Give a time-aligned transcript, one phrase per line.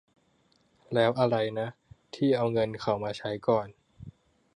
[0.93, 1.67] แล้วอะไรนะ
[2.15, 3.67] ที่เอาเงินเขามาใช้ก่อน